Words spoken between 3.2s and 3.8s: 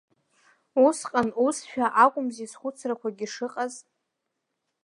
шыҟаз.